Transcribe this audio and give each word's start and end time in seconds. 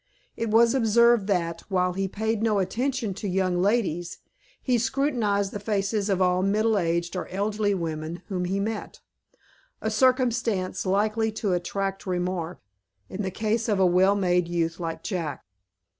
It 0.35 0.49
was 0.49 0.73
observed 0.73 1.27
that, 1.27 1.61
while 1.69 1.93
he 1.93 2.07
paid 2.07 2.41
no 2.41 2.57
attention 2.57 3.13
to 3.13 3.27
young 3.29 3.61
ladies, 3.61 4.17
he 4.59 4.79
scrutinized 4.79 5.51
the 5.51 5.59
faces 5.59 6.09
of 6.09 6.19
all 6.19 6.41
middle 6.41 6.75
aged 6.79 7.15
or 7.15 7.27
elderly 7.27 7.75
women 7.75 8.23
whom 8.25 8.45
he 8.45 8.59
met, 8.59 8.99
a 9.79 9.91
circumstance 9.91 10.87
likely 10.87 11.31
to 11.33 11.53
attract 11.53 12.07
remark, 12.07 12.59
in 13.09 13.21
the 13.21 13.29
case 13.29 13.69
of 13.69 13.79
a 13.79 13.85
well 13.85 14.15
made 14.15 14.47
youth 14.47 14.79
like 14.79 15.03
Jack. 15.03 15.45